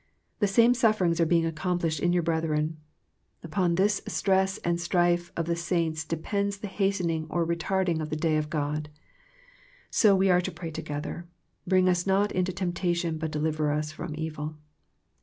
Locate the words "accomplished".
1.45-1.99